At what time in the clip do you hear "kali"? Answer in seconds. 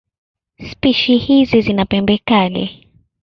2.17-2.87